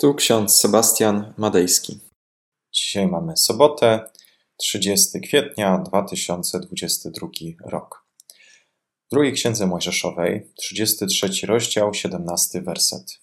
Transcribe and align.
Tu 0.00 0.14
ksiądz 0.14 0.56
Sebastian 0.56 1.34
Madejski. 1.36 2.00
Dzisiaj 2.74 3.06
mamy 3.06 3.36
sobotę, 3.36 4.10
30 4.56 5.20
kwietnia 5.20 5.78
2022 5.78 7.28
rok. 7.64 8.06
W 9.06 9.10
drugiej 9.10 9.32
księdze 9.32 9.66
Mojżeszowej, 9.66 10.52
33 10.56 11.46
rozdział, 11.46 11.94
17 11.94 12.62
werset. 12.62 13.20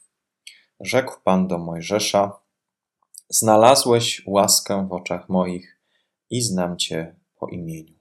Rzekł 0.79 1.13
Pan 1.23 1.47
do 1.47 1.57
Mojżesza: 1.57 2.39
Znalazłeś 3.29 4.23
łaskę 4.27 4.87
w 4.87 4.93
oczach 4.93 5.29
moich 5.29 5.81
i 6.29 6.41
znam 6.41 6.77
Cię 6.77 7.15
po 7.35 7.47
imieniu. 7.47 7.99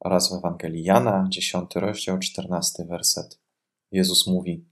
Oraz 0.00 0.30
w 0.30 0.38
Ewangelii 0.38 0.84
Jana, 0.84 1.26
10 1.28 1.70
rozdział, 1.74 2.18
14 2.18 2.84
werset. 2.84 3.40
Jezus 3.92 4.26
mówi: 4.26 4.64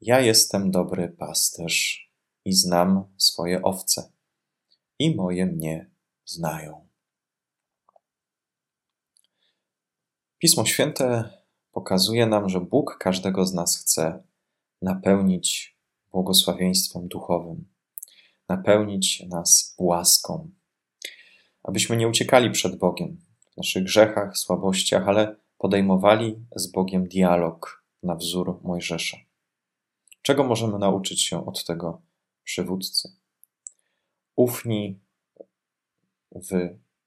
Ja 0.00 0.20
jestem 0.20 0.70
dobry 0.70 1.08
pasterz 1.08 2.10
i 2.44 2.52
znam 2.52 3.04
swoje 3.16 3.62
owce, 3.62 4.12
i 4.98 5.14
moje 5.14 5.46
mnie 5.46 5.90
znają. 6.24 6.86
Pismo 10.38 10.64
Święte 10.64 11.30
pokazuje 11.72 12.26
nam, 12.26 12.48
że 12.48 12.60
Bóg 12.60 12.96
każdego 13.00 13.46
z 13.46 13.54
nas 13.54 13.78
chce 13.78 14.22
napełnić 14.82 15.76
błogosławieństwem 16.12 17.08
duchowym, 17.08 17.68
napełnić 18.48 19.22
nas 19.28 19.74
łaską, 19.78 20.50
abyśmy 21.62 21.96
nie 21.96 22.08
uciekali 22.08 22.50
przed 22.50 22.78
Bogiem 22.78 23.20
w 23.52 23.56
naszych 23.56 23.84
grzechach, 23.84 24.36
słabościach, 24.38 25.08
ale 25.08 25.36
podejmowali 25.58 26.46
z 26.56 26.66
Bogiem 26.66 27.08
dialog 27.08 27.84
na 28.02 28.14
wzór 28.14 28.60
Mojżesza. 28.62 29.25
Czego 30.26 30.44
możemy 30.44 30.78
nauczyć 30.78 31.22
się 31.22 31.46
od 31.46 31.64
tego 31.64 32.02
przywódcy? 32.44 33.12
Ufni 34.36 35.00
w 36.34 36.50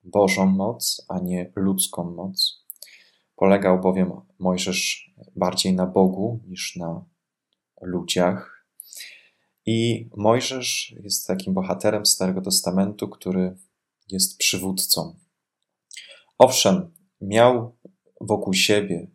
Bożą 0.04 0.46
moc, 0.46 1.06
a 1.08 1.20
nie 1.20 1.52
ludzką 1.56 2.12
moc. 2.12 2.66
Polegał 3.36 3.82
bowiem 3.82 4.12
Mojżesz 4.40 5.14
bardziej 5.36 5.74
na 5.74 5.86
Bogu 5.86 6.40
niż 6.48 6.76
na 6.76 7.06
ludziach. 7.82 8.66
I 9.66 10.10
Mojżesz 10.18 10.96
jest 11.04 11.28
takim 11.28 11.54
bohaterem 11.54 12.06
Starego 12.06 12.42
Testamentu, 12.42 13.10
który 13.10 13.58
jest 14.12 14.38
przywódcą. 14.38 15.16
Owszem, 16.38 16.92
miał 17.22 17.78
wokół 18.22 18.54
siebie 18.54 19.08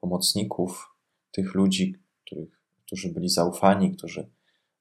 pomocników, 0.00 0.96
tych 1.32 1.54
ludzi, 1.54 1.94
których, 2.24 2.63
którzy 2.86 3.12
byli 3.12 3.28
zaufani, 3.28 3.96
którzy 3.96 4.30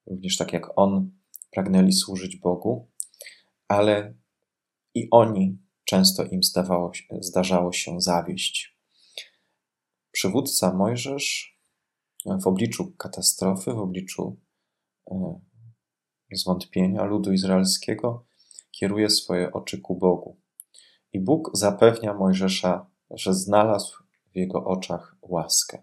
również 0.08 0.38
tak 0.38 0.54
jak 0.54 0.80
on 0.80 1.12
pragnęli 1.52 1.92
służyć 1.94 2.36
Bogu, 2.36 2.88
ale 3.68 4.14
i 4.94 5.08
oni 5.12 5.58
często 5.86 6.23
im 6.23 6.44
zdawało, 6.44 6.92
zdarzało 7.20 7.72
się 7.72 8.02
zawieść. 8.02 8.78
Przywódca 10.12 10.73
Mojżesz 10.73 11.60
w 12.26 12.48
obliczu 12.48 12.92
katastrofy, 12.92 13.73
w 13.73 13.80
obliczu 13.80 14.40
e, 15.12 15.40
zwątpienia 16.32 17.04
ludu 17.04 17.32
izraelskiego, 17.32 18.26
kieruje 18.72 19.10
swoje 19.10 19.52
oczy 19.52 19.82
ku 19.82 19.95
Bogu. 19.95 20.38
I 21.14 21.20
Bóg 21.20 21.50
zapewnia 21.54 22.14
Mojżesza, 22.14 22.90
że 23.12 23.34
znalazł 23.34 24.04
w 24.32 24.38
jego 24.38 24.66
oczach 24.66 25.16
łaskę. 25.22 25.82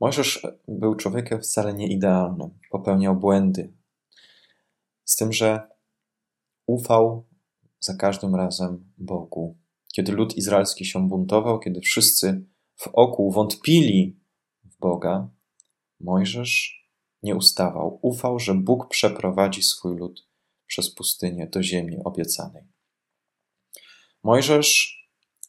Mojżesz 0.00 0.46
był 0.68 0.94
człowiekiem 0.94 1.40
wcale 1.40 1.74
nie 1.74 1.88
idealnym, 1.88 2.58
popełniał 2.70 3.16
błędy. 3.16 3.72
Z 5.04 5.16
tym, 5.16 5.32
że 5.32 5.68
ufał 6.66 7.26
za 7.80 7.94
każdym 7.94 8.34
razem 8.34 8.92
Bogu. 8.98 9.56
Kiedy 9.92 10.12
lud 10.12 10.36
izraelski 10.36 10.84
się 10.84 11.08
buntował, 11.08 11.58
kiedy 11.58 11.80
wszyscy 11.80 12.44
w 12.76 12.88
oku 12.88 13.30
wątpili 13.30 14.20
w 14.64 14.78
Boga, 14.78 15.28
Mojżesz 16.00 16.86
nie 17.22 17.36
ustawał. 17.36 17.98
Ufał, 18.02 18.38
że 18.38 18.54
Bóg 18.54 18.88
przeprowadzi 18.88 19.62
swój 19.62 19.96
lud 19.96 20.28
przez 20.66 20.94
pustynię 20.94 21.46
do 21.46 21.62
ziemi 21.62 21.96
obiecanej. 22.04 22.62
Mojżesz 24.22 25.00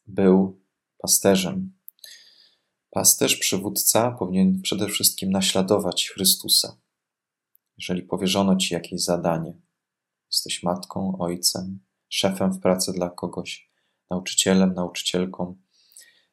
był 0.08 0.62
pasterzem. 0.98 1.77
Pasterz, 2.98 3.38
przywódca 3.38 4.12
powinien 4.12 4.62
przede 4.62 4.88
wszystkim 4.88 5.30
naśladować 5.30 6.10
Chrystusa. 6.10 6.78
Jeżeli 7.78 8.04
powierzono 8.04 8.56
ci 8.56 8.74
jakieś 8.74 9.02
zadanie, 9.02 9.54
jesteś 10.32 10.64
matką, 10.64 11.18
ojcem, 11.20 11.80
szefem 12.10 12.54
w 12.54 12.60
pracy 12.60 12.94
dla 12.94 13.10
kogoś, 13.10 13.72
nauczycielem, 14.10 14.74
nauczycielką. 14.74 15.58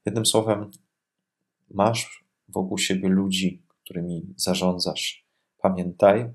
Jednym 0.07 0.27
słowem, 0.27 0.71
masz 1.71 2.25
wokół 2.49 2.79
siebie 2.79 3.09
ludzi, 3.09 3.67
którymi 3.85 4.35
zarządzasz. 4.37 5.27
Pamiętaj, 5.59 6.33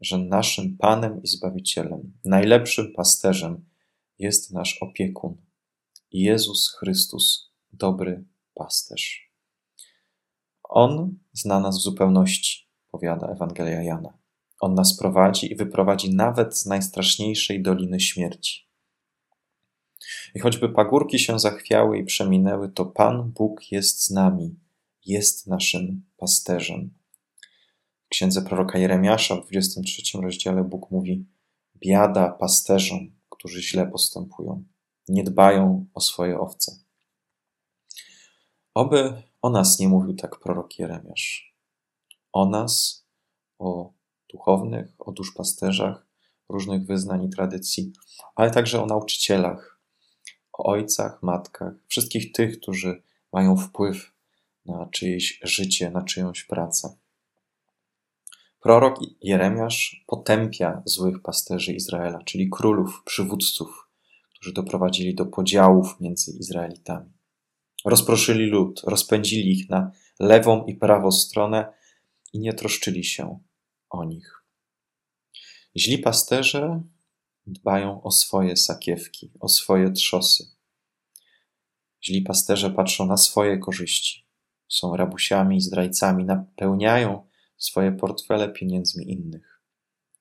że 0.00 0.18
naszym 0.18 0.76
Panem 0.76 1.22
i 1.22 1.26
Zbawicielem, 1.26 2.18
najlepszym 2.24 2.92
pasterzem 2.96 3.68
jest 4.18 4.52
nasz 4.52 4.78
opiekun, 4.82 5.36
Jezus 6.10 6.76
Chrystus, 6.78 7.52
dobry 7.72 8.24
pasterz. 8.54 9.23
On 10.76 11.18
zna 11.32 11.60
nas 11.60 11.78
w 11.78 11.82
zupełności, 11.82 12.68
powiada 12.90 13.26
Ewangelia 13.26 13.82
Jana. 13.82 14.18
On 14.60 14.74
nas 14.74 14.96
prowadzi 14.96 15.52
i 15.52 15.56
wyprowadzi 15.56 16.14
nawet 16.14 16.58
z 16.58 16.66
najstraszniejszej 16.66 17.62
doliny 17.62 18.00
śmierci. 18.00 18.68
I 20.34 20.40
choćby 20.40 20.68
pagórki 20.68 21.18
się 21.18 21.38
zachwiały 21.38 21.98
i 21.98 22.04
przeminęły, 22.04 22.68
to 22.68 22.86
Pan 22.86 23.32
Bóg 23.32 23.72
jest 23.72 24.04
z 24.04 24.10
nami, 24.10 24.56
jest 25.06 25.46
naszym 25.46 26.04
pasterzem. 26.16 26.94
W 28.06 28.08
księdze 28.08 28.42
proroka 28.42 28.78
Jeremiasza 28.78 29.36
w 29.36 29.46
23 29.46 30.18
rozdziale 30.18 30.64
Bóg 30.64 30.90
mówi: 30.90 31.26
Biada 31.76 32.30
pasterzom, 32.30 33.10
którzy 33.28 33.62
źle 33.62 33.86
postępują, 33.86 34.64
nie 35.08 35.24
dbają 35.24 35.86
o 35.94 36.00
swoje 36.00 36.38
owce. 36.40 36.72
Oby 38.74 39.22
o 39.44 39.50
nas 39.50 39.78
nie 39.78 39.88
mówił 39.88 40.14
tak 40.14 40.38
prorok 40.38 40.78
Jeremiasz. 40.78 41.54
O 42.32 42.46
nas, 42.46 43.04
o 43.58 43.92
duchownych, 44.32 44.94
o 44.98 45.12
duszpasterzach 45.12 46.06
różnych 46.48 46.86
wyznań 46.86 47.24
i 47.24 47.30
tradycji, 47.30 47.92
ale 48.34 48.50
także 48.50 48.82
o 48.82 48.86
nauczycielach, 48.86 49.80
o 50.52 50.64
ojcach, 50.64 51.22
matkach, 51.22 51.72
wszystkich 51.88 52.32
tych, 52.32 52.60
którzy 52.60 53.02
mają 53.32 53.56
wpływ 53.56 54.12
na 54.66 54.86
czyjeś 54.86 55.40
życie, 55.42 55.90
na 55.90 56.02
czyjąś 56.02 56.44
pracę. 56.44 56.96
Prorok 58.60 58.98
Jeremiasz 59.22 60.04
potępia 60.06 60.82
złych 60.84 61.22
pasterzy 61.22 61.72
Izraela, 61.72 62.22
czyli 62.22 62.50
królów, 62.50 63.02
przywódców, 63.04 63.88
którzy 64.34 64.52
doprowadzili 64.52 65.14
do 65.14 65.26
podziałów 65.26 66.00
między 66.00 66.32
Izraelitami. 66.38 67.14
Rozproszyli 67.84 68.46
lud, 68.46 68.80
rozpędzili 68.84 69.52
ich 69.52 69.70
na 69.70 69.92
lewą 70.20 70.64
i 70.64 70.74
prawą 70.74 71.12
stronę 71.12 71.72
i 72.32 72.38
nie 72.38 72.52
troszczyli 72.52 73.04
się 73.04 73.38
o 73.90 74.04
nich. 74.04 74.44
Źli 75.76 75.98
pasterze 75.98 76.82
dbają 77.46 78.02
o 78.02 78.10
swoje 78.10 78.56
sakiewki, 78.56 79.32
o 79.40 79.48
swoje 79.48 79.92
trzosy. 79.92 80.50
Źli 82.04 82.22
pasterze 82.22 82.70
patrzą 82.70 83.06
na 83.06 83.16
swoje 83.16 83.58
korzyści. 83.58 84.26
Są 84.68 84.96
rabusiami, 84.96 85.60
zdrajcami, 85.60 86.24
napełniają 86.24 87.26
swoje 87.56 87.92
portfele 87.92 88.48
pieniędzmi 88.48 89.12
innych. 89.12 89.62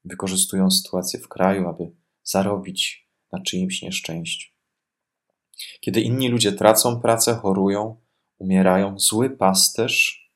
Wykorzystują 0.05 0.71
sytuację 0.71 1.19
w 1.19 1.27
kraju, 1.27 1.67
aby 1.67 1.91
zarobić 2.23 3.09
na 3.31 3.41
czyimś 3.41 3.81
nieszczęściu. 3.81 4.52
Kiedy 5.81 6.01
inni 6.01 6.29
ludzie 6.29 6.51
tracą 6.51 7.01
pracę, 7.01 7.35
chorują, 7.35 8.01
umierają, 8.37 8.99
zły 8.99 9.29
pasterz 9.29 10.29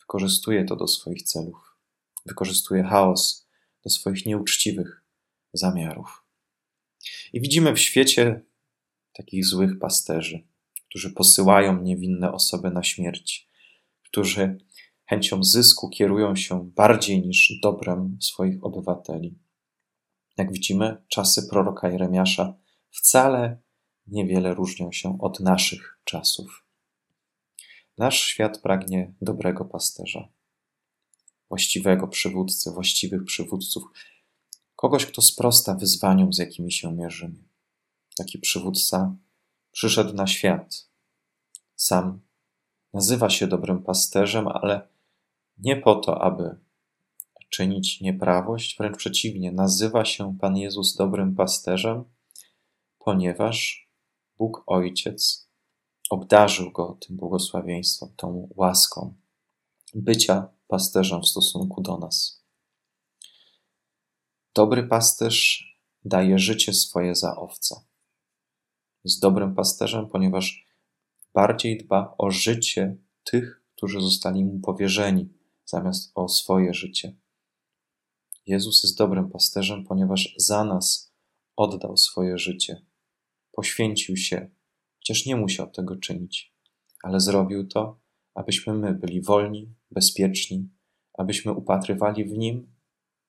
wykorzystuje 0.00 0.64
to 0.64 0.76
do 0.76 0.86
swoich 0.86 1.22
celów 1.22 1.68
wykorzystuje 2.28 2.82
chaos 2.82 3.48
do 3.84 3.90
swoich 3.90 4.26
nieuczciwych 4.26 5.04
zamiarów. 5.52 6.24
I 7.32 7.40
widzimy 7.40 7.72
w 7.74 7.78
świecie 7.78 8.44
takich 9.12 9.46
złych 9.46 9.78
pasterzy, 9.78 10.48
którzy 10.88 11.10
posyłają 11.10 11.82
niewinne 11.82 12.32
osoby 12.32 12.70
na 12.70 12.82
śmierć, 12.82 13.48
którzy 14.02 14.58
chęcią 15.04 15.44
zysku 15.44 15.90
kierują 15.90 16.36
się 16.36 16.70
bardziej 16.76 17.26
niż 17.26 17.52
dobrem 17.62 18.18
swoich 18.20 18.64
obywateli. 18.64 19.38
Jak 20.36 20.52
widzimy, 20.52 21.02
czasy 21.08 21.48
proroka 21.50 21.90
Jeremiasza 21.90 22.54
wcale 22.90 23.60
niewiele 24.08 24.54
różnią 24.54 24.92
się 24.92 25.18
od 25.20 25.40
naszych 25.40 25.98
czasów. 26.04 26.64
Nasz 27.98 28.18
świat 28.20 28.60
pragnie 28.60 29.14
dobrego 29.20 29.64
pasterza 29.64 30.28
właściwego 31.48 32.08
przywódcę, 32.08 32.72
właściwych 32.72 33.24
przywódców, 33.24 33.84
kogoś, 34.76 35.06
kto 35.06 35.22
sprosta 35.22 35.74
wyzwaniom, 35.74 36.32
z 36.32 36.38
jakimi 36.38 36.72
się 36.72 36.92
mierzymy. 36.92 37.44
Taki 38.16 38.38
przywódca 38.38 39.16
przyszedł 39.72 40.14
na 40.14 40.26
świat. 40.26 40.88
Sam 41.76 42.20
nazywa 42.92 43.30
się 43.30 43.46
dobrym 43.46 43.82
pasterzem, 43.82 44.48
ale 44.48 44.88
nie 45.58 45.76
po 45.76 45.94
to, 45.94 46.22
aby 46.22 46.58
czynić 47.50 48.00
nieprawość, 48.00 48.78
wręcz 48.78 48.96
przeciwnie, 48.96 49.52
nazywa 49.52 50.04
się 50.04 50.38
Pan 50.40 50.56
Jezus 50.56 50.96
dobrym 50.96 51.34
pasterzem, 51.34 52.04
ponieważ 52.98 53.87
Bóg 54.38 54.62
Ojciec 54.66 55.48
obdarzył 56.10 56.70
go 56.70 56.98
tym 57.00 57.16
błogosławieństwem, 57.16 58.08
tą 58.16 58.48
łaską 58.56 59.14
bycia 59.94 60.48
pasterzem 60.68 61.22
w 61.22 61.28
stosunku 61.28 61.82
do 61.82 61.98
nas. 61.98 62.44
Dobry 64.54 64.86
pasterz 64.86 65.68
daje 66.04 66.38
życie 66.38 66.72
swoje 66.72 67.14
za 67.14 67.36
owce. 67.36 67.80
Jest 69.04 69.20
dobrym 69.20 69.54
pasterzem, 69.54 70.08
ponieważ 70.08 70.66
bardziej 71.34 71.78
dba 71.78 72.14
o 72.18 72.30
życie 72.30 72.96
tych, 73.24 73.62
którzy 73.76 74.00
zostali 74.00 74.44
mu 74.44 74.60
powierzeni, 74.60 75.28
zamiast 75.64 76.12
o 76.14 76.28
swoje 76.28 76.74
życie. 76.74 77.16
Jezus 78.46 78.82
jest 78.82 78.98
dobrym 78.98 79.30
pasterzem, 79.30 79.84
ponieważ 79.84 80.34
za 80.36 80.64
nas 80.64 81.12
oddał 81.56 81.96
swoje 81.96 82.38
życie, 82.38 82.86
poświęcił 83.58 84.16
się, 84.16 84.50
chociaż 84.98 85.26
nie 85.26 85.36
musiał 85.36 85.70
tego 85.70 85.96
czynić, 85.96 86.54
ale 87.02 87.20
zrobił 87.20 87.66
to, 87.66 88.00
abyśmy 88.34 88.74
my 88.74 88.94
byli 88.94 89.22
wolni, 89.22 89.74
bezpieczni, 89.90 90.68
abyśmy 91.14 91.52
upatrywali 91.52 92.24
w 92.24 92.38
nim 92.38 92.74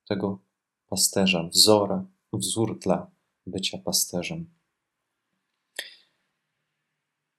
tego 0.08 0.42
pasterza, 0.88 1.44
wzora, 1.44 2.06
wzór 2.34 2.80
dla 2.80 3.12
bycia 3.46 3.78
pasterzem. 3.78 4.50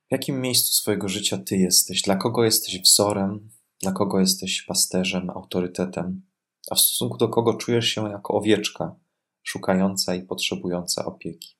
W 0.09 0.13
jakim 0.13 0.41
miejscu 0.41 0.73
swojego 0.73 1.09
życia 1.09 1.39
Ty 1.39 1.57
jesteś? 1.57 2.03
Dla 2.03 2.17
kogo 2.17 2.45
jesteś 2.45 2.83
wzorem? 2.83 3.51
Dla 3.83 3.93
kogo 3.93 4.21
jesteś 4.21 4.63
pasterzem, 4.63 5.31
autorytetem? 5.31 6.23
A 6.71 6.75
w 6.75 6.81
stosunku 6.81 7.19
do 7.19 7.29
kogo 7.29 7.55
czujesz 7.55 7.87
się 7.89 8.11
jako 8.11 8.35
owieczka, 8.35 8.97
szukająca 9.43 10.15
i 10.15 10.23
potrzebująca 10.23 11.05
opieki? 11.05 11.60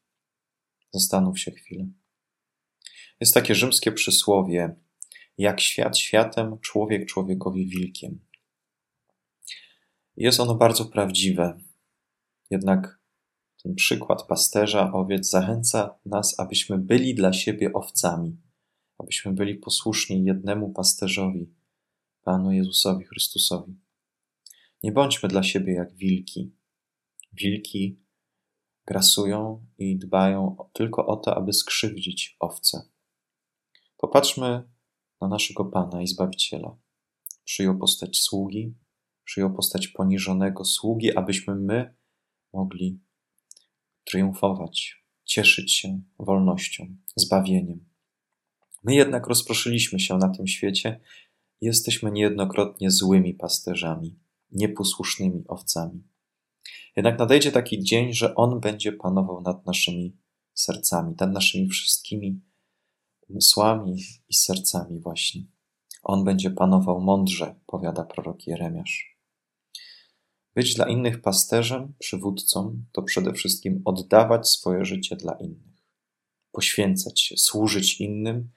Zastanów 0.93 1.39
się 1.39 1.51
chwilę. 1.51 1.89
Jest 3.21 3.35
takie 3.35 3.55
rzymskie 3.55 3.93
przysłowie: 3.93 4.75
jak 5.39 5.61
świat 5.61 5.99
światem, 5.99 6.59
człowiek 6.61 7.09
człowiekowi 7.09 7.67
wilkiem. 7.67 8.21
Jest 10.17 10.41
ono 10.41 10.55
bardzo 10.55 10.85
prawdziwe, 10.85 11.61
jednak 12.51 13.01
ten 13.63 13.75
przykład 13.75 14.27
pasterza 14.27 14.93
owiec 14.93 15.31
zachęca 15.31 15.99
nas, 16.07 16.41
abyśmy 16.41 16.79
byli 16.79 17.15
dla 17.15 17.33
siebie 17.33 17.73
owcami, 17.73 18.37
abyśmy 18.99 19.33
byli 19.33 19.55
posłuszni 19.55 20.25
jednemu 20.25 20.73
pasterzowi, 20.73 21.55
Panu 22.23 22.53
Jezusowi 22.53 23.05
Chrystusowi. 23.05 23.75
Nie 24.83 24.93
bądźmy 24.93 25.29
dla 25.29 25.43
siebie 25.43 25.73
jak 25.73 25.95
wilki. 25.95 26.53
Wilki 27.33 27.99
grasują 28.91 29.67
i 29.79 29.99
dbają 29.99 30.57
tylko 30.73 31.07
o 31.07 31.17
to, 31.17 31.37
aby 31.37 31.53
skrzywdzić 31.53 32.37
owce. 32.41 32.83
Popatrzmy 33.97 34.63
na 35.21 35.29
naszego 35.29 35.65
Pana 35.65 36.03
i 36.03 36.07
Zbawiciela. 36.07 36.77
Przyjął 37.45 37.79
postać 37.79 38.19
sługi, 38.19 38.75
przyjął 39.25 39.55
postać 39.55 39.89
poniżonego 39.89 40.65
sługi, 40.65 41.17
abyśmy 41.17 41.55
my 41.55 41.95
mogli 42.53 43.01
triumfować, 44.05 45.05
cieszyć 45.25 45.75
się 45.75 46.01
wolnością, 46.19 46.97
zbawieniem. 47.17 47.85
My 48.83 48.95
jednak 48.95 49.27
rozproszyliśmy 49.27 50.01
się 50.01 50.17
na 50.17 50.29
tym 50.29 50.47
świecie 50.47 51.01
i 51.61 51.67
jesteśmy 51.67 52.11
niejednokrotnie 52.11 52.91
złymi 52.91 53.35
pasterzami, 53.35 54.19
nieposłusznymi 54.53 55.45
owcami. 55.49 56.10
Jednak 56.97 57.19
nadejdzie 57.19 57.53
taki 57.53 57.83
dzień, 57.83 58.13
że 58.13 58.35
On 58.35 58.61
będzie 58.61 58.93
panował 58.93 59.41
nad 59.41 59.67
naszymi 59.67 60.17
sercami, 60.55 61.15
nad 61.21 61.33
naszymi 61.33 61.69
wszystkimi 61.69 62.41
umysłami 63.29 64.03
i 64.29 64.35
sercami 64.35 65.01
właśnie. 65.01 65.43
On 66.03 66.25
będzie 66.25 66.51
panował 66.51 67.01
mądrze, 67.01 67.55
powiada 67.67 68.05
prorok 68.05 68.47
Jeremiasz. 68.47 69.17
Być 70.55 70.75
dla 70.75 70.89
innych 70.89 71.23
pasterzem, 71.23 71.95
przywódcą, 71.99 72.85
to 72.93 73.03
przede 73.03 73.33
wszystkim 73.33 73.83
oddawać 73.85 74.49
swoje 74.49 74.85
życie 74.85 75.17
dla 75.17 75.33
innych, 75.33 75.83
poświęcać 76.53 77.21
się, 77.21 77.37
służyć 77.37 78.01
innym 78.01 78.51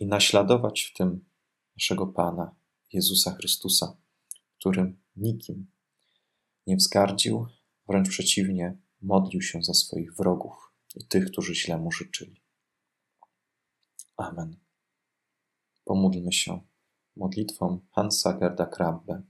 i 0.00 0.06
naśladować 0.06 0.82
w 0.82 0.96
tym 0.96 1.24
naszego 1.76 2.06
Pana, 2.06 2.54
Jezusa 2.92 3.34
Chrystusa, 3.34 3.96
którym 4.58 5.00
nikim 5.16 5.70
nie 6.68 6.76
wzgardził, 6.76 7.46
wręcz 7.88 8.08
przeciwnie, 8.08 8.76
modlił 9.02 9.42
się 9.42 9.62
za 9.62 9.74
swoich 9.74 10.16
wrogów 10.16 10.72
i 10.94 11.04
tych, 11.04 11.30
którzy 11.30 11.54
źle 11.54 11.78
mu 11.78 11.92
życzyli. 11.92 12.42
Amen. 14.16 14.56
Pomódlmy 15.84 16.32
się 16.32 16.60
modlitwą 17.16 17.80
Hansa 17.90 18.32
Gerda 18.32 18.66
Krabbe. 18.66 19.22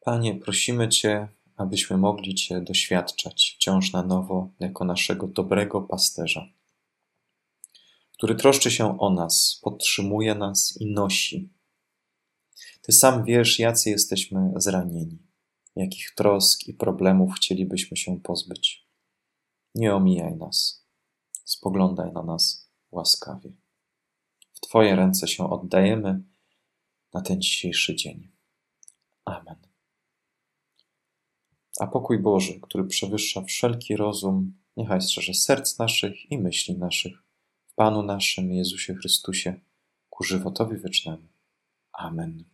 Panie, 0.00 0.34
prosimy 0.34 0.88
Cię, 0.88 1.28
abyśmy 1.56 1.96
mogli 1.96 2.34
Cię 2.34 2.60
doświadczać 2.60 3.54
wciąż 3.56 3.92
na 3.92 4.02
nowo 4.02 4.50
jako 4.60 4.84
naszego 4.84 5.26
dobrego 5.26 5.82
pasterza, 5.82 6.48
który 8.12 8.34
troszczy 8.34 8.70
się 8.70 8.98
o 8.98 9.10
nas, 9.10 9.60
podtrzymuje 9.62 10.34
nas 10.34 10.76
i 10.80 10.92
nosi. 10.92 11.54
Ty 12.82 12.92
sam 12.92 13.24
wiesz, 13.24 13.58
jacy 13.58 13.90
jesteśmy 13.90 14.52
zranieni, 14.56 15.18
jakich 15.76 16.14
trosk 16.14 16.68
i 16.68 16.74
problemów 16.74 17.34
chcielibyśmy 17.34 17.96
się 17.96 18.20
pozbyć. 18.20 18.88
Nie 19.74 19.94
omijaj 19.94 20.36
nas, 20.36 20.86
spoglądaj 21.44 22.12
na 22.12 22.22
nas 22.22 22.70
łaskawie. 22.90 23.52
W 24.52 24.60
Twoje 24.60 24.96
ręce 24.96 25.28
się 25.28 25.50
oddajemy 25.50 26.22
na 27.14 27.20
ten 27.20 27.40
dzisiejszy 27.40 27.96
dzień. 27.96 28.28
Amen. 29.24 29.56
A 31.80 31.86
pokój 31.86 32.18
Boży, 32.18 32.60
który 32.60 32.84
przewyższa 32.84 33.42
wszelki 33.42 33.96
rozum, 33.96 34.58
niechaj 34.76 35.02
strzeże 35.02 35.34
serc 35.34 35.78
naszych 35.78 36.30
i 36.32 36.38
myśli 36.38 36.78
naszych 36.78 37.22
w 37.66 37.74
Panu 37.74 38.02
naszym 38.02 38.52
Jezusie 38.52 38.94
Chrystusie 38.94 39.60
ku 40.10 40.24
żywotowi 40.24 40.78
wiecznemu. 40.78 41.28
Amen. 41.92 42.53